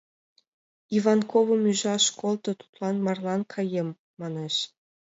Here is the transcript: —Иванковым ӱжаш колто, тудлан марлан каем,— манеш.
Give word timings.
—Иванковым 0.97 1.61
ӱжаш 1.71 2.05
колто, 2.19 2.51
тудлан 2.59 2.95
марлан 3.05 3.41
каем,— 3.53 3.89
манеш. 4.19 4.55